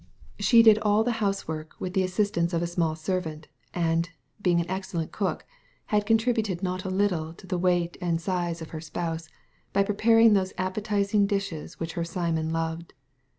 She 0.39 0.63
did 0.63 0.79
all 0.79 1.03
the 1.03 1.11
house 1.21 1.47
work 1.47 1.75
with 1.79 1.93
the 1.93 2.01
assistance 2.01 2.53
of 2.53 2.63
a 2.63 2.65
small 2.65 2.95
servant, 2.95 3.47
and, 3.71 4.09
being 4.41 4.59
an 4.59 4.67
excellent 4.67 5.11
cook, 5.11 5.45
had 5.93 6.07
contributed 6.07 6.63
not 6.63 6.83
a 6.85 6.89
little 6.89 7.33
to 7.35 7.45
the 7.45 7.59
weight 7.59 7.97
and 8.01 8.19
size 8.19 8.63
of 8.63 8.71
her 8.71 8.81
spouse 8.81 9.29
by 9.73 9.83
preparing 9.83 10.33
those 10.33 10.53
appetizing 10.57 11.27
dishes 11.27 11.79
which 11.79 11.93
her 11.93 12.03
Simon 12.03 12.49
loved. 12.49 12.95